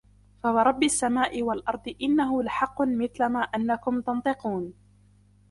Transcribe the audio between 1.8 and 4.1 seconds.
إِنَّهُ لَحَقٌّ مِثْلَ مَا أَنَّكُمْ